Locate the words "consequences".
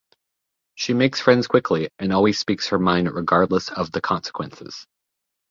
4.01-4.87